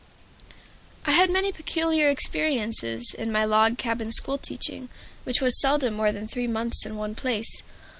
[1.05, 4.89] I had many peculiar experiences in my log cabin school teaching,
[5.25, 7.61] which was seldom more than three months in one place.